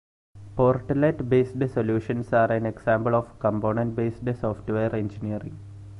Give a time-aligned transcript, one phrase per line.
[0.57, 5.59] Portlet-based solutions are an example of component-based software engineering.